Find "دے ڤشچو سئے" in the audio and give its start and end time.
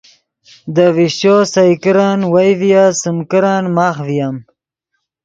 0.73-1.73